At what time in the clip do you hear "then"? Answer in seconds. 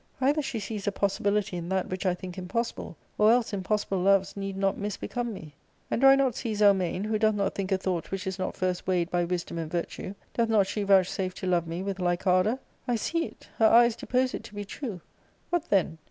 15.69-15.99